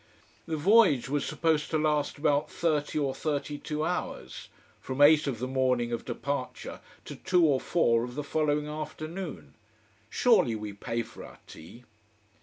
[0.47, 5.37] The voyage was supposed to last about thirty or thirty two hours: from eight of
[5.37, 9.53] the morning of departure to two or four of the following afternoon.
[10.09, 11.83] Surely we pay for our tea.